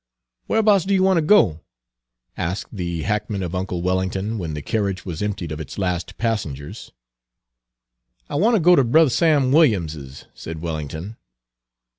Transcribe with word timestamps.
"Whereabouts 0.47 0.85
do 0.85 0.95
you 0.95 1.03
want 1.03 1.17
to 1.17 1.21
go?" 1.21 1.61
asked 2.35 2.69
the 2.75 3.03
hackman 3.03 3.43
of 3.43 3.53
uncle 3.53 3.83
Wellington, 3.83 4.39
when 4.39 4.55
the 4.55 4.63
carriage 4.63 5.05
was 5.05 5.21
emptied 5.21 5.51
of 5.51 5.59
its 5.59 5.77
last 5.77 6.17
passengers. 6.17 6.91
"I 8.27 8.33
want 8.33 8.55
ter 8.55 8.61
go 8.61 8.75
ter 8.75 8.83
Brer 8.83 9.09
Sam 9.09 9.51
Williams's," 9.51 10.25
said 10.33 10.59
Wellington. 10.59 11.17